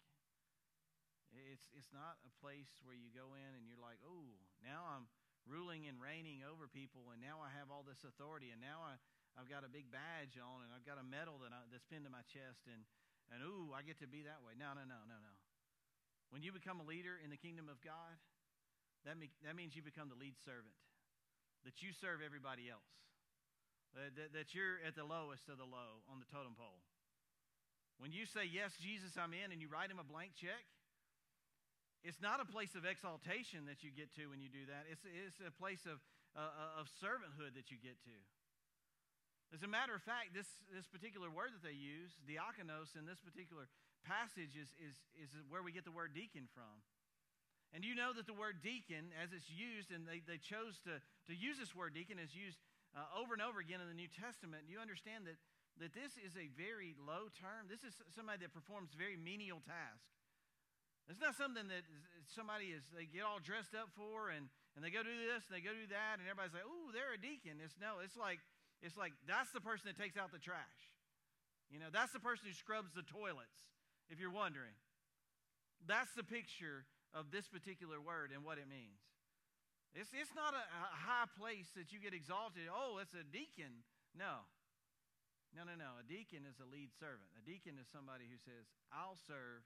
[1.34, 5.10] It's, it's not a place where you go in and you're like, oh, now I'm
[5.50, 8.94] ruling and reigning over people, and now I have all this authority, and now I,
[9.34, 12.06] I've got a big badge on, and I've got a medal that I, that's pinned
[12.06, 12.86] to my chest, and
[13.34, 14.54] and ooh, I get to be that way.
[14.54, 15.34] No, no, no, no, no.
[16.30, 18.14] When you become a leader in the kingdom of God,
[19.02, 20.78] that, me, that means you become the lead servant,
[21.66, 22.86] that you serve everybody else,
[23.98, 26.86] that, that, that you're at the lowest of the low on the totem pole.
[27.98, 30.64] When you say, Yes, Jesus, I'm in, and you write him a blank check,
[32.06, 34.86] it's not a place of exaltation that you get to when you do that.
[34.86, 35.98] It's, it's a place of,
[36.38, 38.16] uh, of servanthood that you get to.
[39.50, 43.22] As a matter of fact, this, this particular word that they use, diakonos, in this
[43.22, 43.66] particular
[44.06, 46.82] passage is, is, is where we get the word deacon from.
[47.74, 51.02] And you know that the word deacon, as it's used, and they, they chose to,
[51.26, 52.58] to use this word deacon, is used
[52.94, 54.70] uh, over and over again in the New Testament.
[54.70, 55.38] You understand that,
[55.80, 57.68] that this is a very low term.
[57.68, 60.04] This is somebody that performs very menial task.
[61.06, 61.86] It's not something that
[62.34, 65.54] somebody is, they get all dressed up for and, and they go do this and
[65.54, 67.62] they go do that, and everybody's like, oh, they're a deacon.
[67.62, 68.42] It's no, it's like
[68.84, 70.92] it's like that's the person that takes out the trash.
[71.72, 73.72] You know, that's the person who scrubs the toilets,
[74.12, 74.76] if you're wondering.
[75.88, 76.84] That's the picture
[77.14, 79.00] of this particular word and what it means.
[79.96, 82.68] It's, it's not a, a high place that you get exalted.
[82.68, 83.86] Oh, it's a deacon.
[84.12, 84.44] No.
[85.54, 85.98] No, no, no.
[86.00, 87.30] A deacon is a lead servant.
[87.38, 89.64] A deacon is somebody who says, I'll serve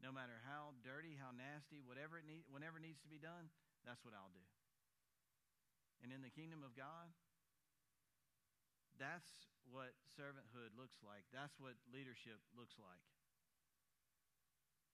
[0.00, 3.52] no matter how dirty, how nasty, whatever it need, whenever it needs to be done,
[3.84, 4.46] that's what I'll do.
[6.00, 7.12] And in the kingdom of God,
[8.96, 9.28] that's
[9.68, 11.28] what servanthood looks like.
[11.32, 13.04] That's what leadership looks like.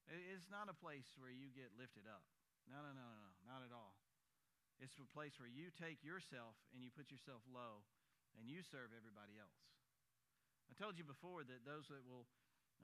[0.07, 2.23] It's not a place where you get lifted up.
[2.71, 3.99] No, no, no, no, no, not at all.
[4.79, 7.83] It's a place where you take yourself and you put yourself low
[8.39, 9.59] and you serve everybody else.
[10.71, 12.27] I told you before that those that will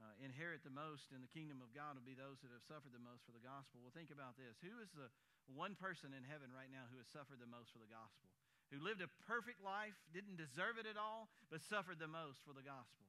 [0.01, 2.95] uh, inherit the most in the kingdom of God will be those that have suffered
[2.95, 3.83] the most for the gospel.
[3.83, 4.57] Well, think about this.
[4.65, 5.11] Who is the
[5.51, 8.31] one person in heaven right now who has suffered the most for the gospel?
[8.73, 12.57] Who lived a perfect life, didn't deserve it at all, but suffered the most for
[12.57, 13.05] the gospel?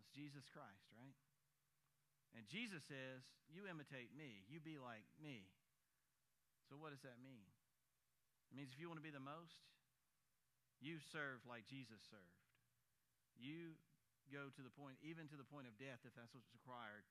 [0.00, 1.16] It's Jesus Christ, right?
[2.32, 3.20] And Jesus says,
[3.52, 5.44] You imitate me, you be like me.
[6.72, 7.44] So, what does that mean?
[8.48, 9.60] It means if you want to be the most,
[10.80, 12.40] you serve like Jesus served.
[13.36, 13.76] You
[14.28, 17.04] go to the point, even to the point of death, if that's what's required.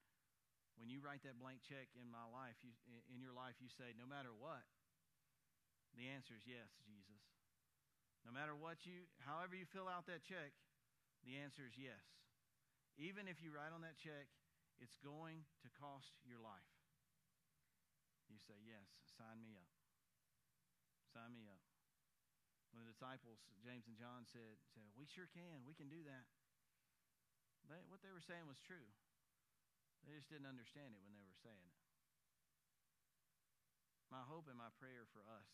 [0.77, 2.69] When you write that blank check in my life, you,
[3.09, 4.61] in your life, you say, no matter what,
[5.97, 7.21] the answer is yes, Jesus.
[8.21, 10.53] No matter what you, however you fill out that check,
[11.25, 12.05] the answer is yes.
[13.01, 14.29] Even if you write on that check,
[14.77, 16.69] it's going to cost your life.
[18.29, 18.85] You say, yes,
[19.17, 19.71] sign me up.
[21.09, 21.63] Sign me up.
[22.69, 25.65] When the disciples, James and John, said, said We sure can.
[25.65, 26.29] We can do that.
[27.67, 28.87] They, what they were saying was true.
[30.07, 31.79] They just didn't understand it when they were saying it.
[34.07, 35.51] My hope and my prayer for us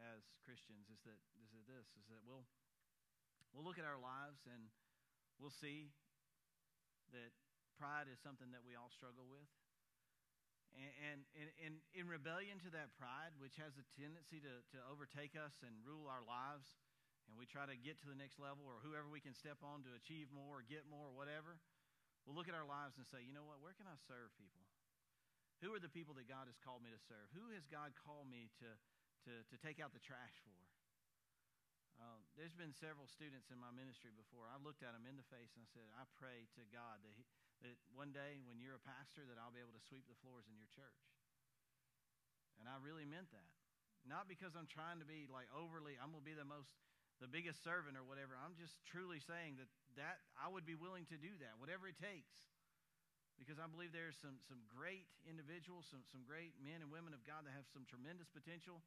[0.00, 2.48] as Christians is that is that this is that we'll
[3.52, 4.72] we'll look at our lives and
[5.36, 5.92] we'll see
[7.12, 7.28] that
[7.76, 9.48] pride is something that we all struggle with.
[10.70, 15.34] And, and, and in rebellion to that pride, which has a tendency to, to overtake
[15.34, 16.78] us and rule our lives,
[17.30, 19.86] and we try to get to the next level or whoever we can step on
[19.86, 21.56] to achieve more or get more or whatever,
[22.26, 24.66] we'll look at our lives and say, you know what, where can I serve people?
[25.62, 27.30] Who are the people that God has called me to serve?
[27.36, 28.68] Who has God called me to,
[29.28, 30.56] to, to take out the trash for.
[32.00, 34.48] Uh, there's been several students in my ministry before.
[34.48, 37.12] I looked at them in the face and I said, I pray to God that,
[37.12, 37.28] he,
[37.60, 40.48] that one day when you're a pastor that I'll be able to sweep the floors
[40.48, 41.04] in your church.
[42.56, 43.52] And I really meant that.
[44.08, 46.72] Not because I'm trying to be like overly, I'm going to be the most,
[47.20, 48.34] the biggest servant or whatever.
[48.34, 49.68] I'm just truly saying that,
[50.00, 52.32] that I would be willing to do that, whatever it takes.
[53.36, 57.24] Because I believe there's some, some great individuals, some, some great men and women of
[57.24, 58.84] God that have some tremendous potential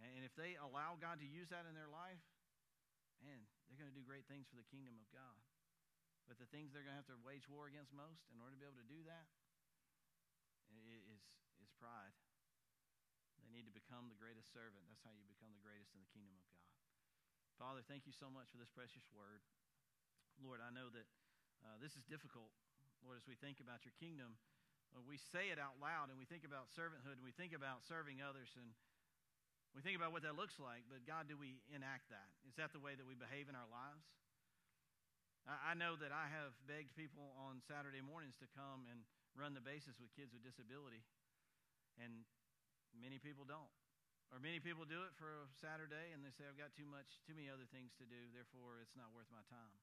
[0.00, 2.20] and if they allow God to use that in their life,
[3.20, 5.36] man, they're going to do great things for the kingdom of God.
[6.24, 8.60] But the things they're going to have to wage war against most in order to
[8.60, 9.26] be able to do that
[11.10, 11.20] is,
[11.60, 12.14] is pride.
[13.44, 14.86] They need to become the greatest servant.
[14.88, 16.69] That's how you become the greatest in the kingdom of God.
[17.60, 19.44] Father, thank you so much for this precious word.
[20.40, 21.04] Lord, I know that
[21.60, 22.48] uh, this is difficult,
[23.04, 24.40] Lord, as we think about your kingdom.
[24.96, 27.84] Uh, we say it out loud and we think about servanthood and we think about
[27.84, 28.72] serving others and
[29.76, 32.32] we think about what that looks like, but God, do we enact that?
[32.48, 34.08] Is that the way that we behave in our lives?
[35.44, 39.04] I know that I have begged people on Saturday mornings to come and
[39.36, 41.04] run the bases with kids with disability,
[42.00, 42.24] and
[42.96, 43.68] many people don't.
[44.30, 47.18] Or many people do it for a Saturday and they say, I've got too much,
[47.26, 49.74] too many other things to do, therefore it's not worth my time.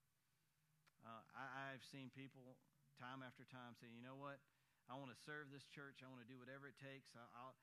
[1.03, 2.55] Uh, I, I've seen people
[2.95, 4.39] time after time say, you know what?
[4.87, 5.99] I want to serve this church.
[5.99, 7.11] I want to do whatever it takes.
[7.19, 7.55] I, I'll,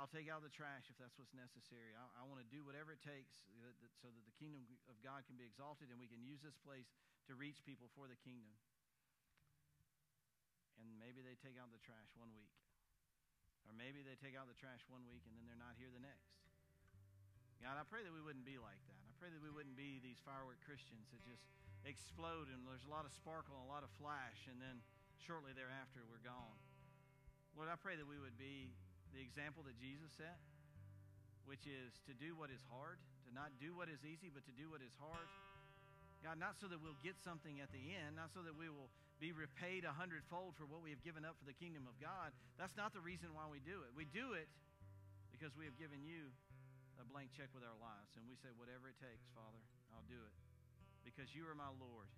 [0.00, 1.92] I'll take out the trash if that's what's necessary.
[1.92, 3.44] I, I want to do whatever it takes
[4.00, 6.88] so that the kingdom of God can be exalted and we can use this place
[7.28, 8.56] to reach people for the kingdom.
[10.80, 12.50] And maybe they take out the trash one week.
[13.66, 16.02] Or maybe they take out the trash one week and then they're not here the
[16.02, 16.32] next.
[17.62, 19.00] God, I pray that we wouldn't be like that.
[19.06, 21.46] I pray that we wouldn't be these firework Christians that just
[21.86, 24.82] explode and there's a lot of sparkle and a lot of flash and then
[25.22, 26.58] shortly thereafter we're gone.
[27.54, 28.74] Lord, I pray that we would be
[29.14, 30.40] the example that Jesus set,
[31.46, 32.98] which is to do what is hard,
[33.28, 35.28] to not do what is easy, but to do what is hard.
[36.24, 38.90] God, not so that we'll get something at the end, not so that we will
[39.22, 42.34] be repaid a hundredfold for what we have given up for the kingdom of God.
[42.58, 43.94] That's not the reason why we do it.
[43.94, 44.50] We do it
[45.30, 46.34] because we have given you
[46.98, 48.18] a blank check with our lives.
[48.18, 49.62] And we say, whatever it takes, Father,
[49.94, 50.34] I'll do it.
[51.06, 52.10] Because you are my Lord.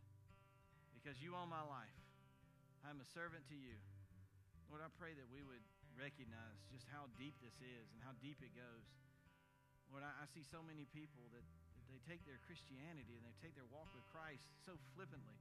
[0.97, 1.93] Because you own my life.
[2.89, 3.77] I'm a servant to you.
[4.73, 5.61] Lord, I pray that we would
[6.01, 8.85] recognize just how deep this is and how deep it goes.
[9.93, 13.37] Lord, I, I see so many people that, that, they take their Christianity and they
[13.45, 15.37] take their walk with Christ so flippantly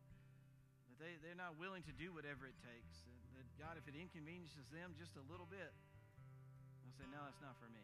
[0.94, 3.02] that they, they're not willing to do whatever it takes.
[3.10, 5.74] That, that God, if it inconveniences them just a little bit,
[6.86, 7.82] they'll say, No, that's not for me.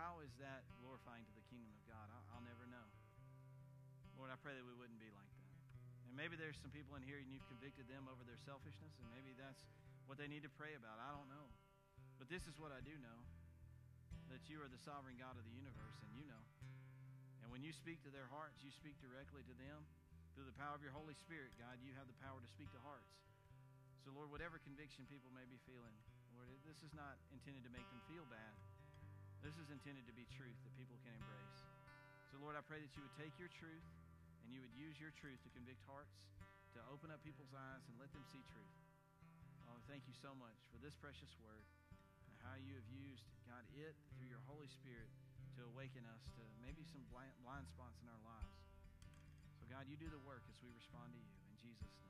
[0.00, 2.08] How is that glorifying to the kingdom of God?
[2.08, 2.88] I'll, I'll never know.
[4.16, 5.52] Lord, I pray that we wouldn't be like that.
[6.08, 9.06] And maybe there's some people in here and you've convicted them over their selfishness, and
[9.12, 9.60] maybe that's
[10.08, 10.96] what they need to pray about.
[11.04, 11.52] I don't know.
[12.16, 13.20] But this is what I do know
[14.32, 16.44] that you are the sovereign God of the universe, and you know.
[17.44, 19.84] And when you speak to their hearts, you speak directly to them.
[20.40, 22.80] Through the power of your Holy Spirit, God, you have the power to speak to
[22.80, 23.12] hearts.
[24.00, 25.92] So, Lord, whatever conviction people may be feeling,
[26.32, 28.56] Lord, this is not intended to make them feel bad.
[29.44, 31.60] This is intended to be truth that people can embrace.
[32.32, 33.84] So, Lord, I pray that you would take your truth
[34.40, 36.16] and you would use your truth to convict hearts,
[36.72, 38.76] to open up people's eyes and let them see truth.
[39.68, 41.68] Oh, thank you so much for this precious word
[42.32, 45.12] and how you have used, God, it through your Holy Spirit
[45.60, 48.59] to awaken us to maybe some blind, blind spots in our lives.
[49.70, 51.30] God, you do the work as we respond to you.
[51.46, 52.09] In Jesus' name.